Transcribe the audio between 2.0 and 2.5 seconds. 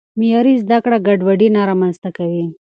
کوي.